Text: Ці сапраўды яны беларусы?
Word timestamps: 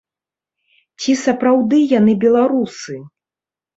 Ці 1.03 1.11
сапраўды 1.25 1.77
яны 1.99 2.13
беларусы? 2.27 2.95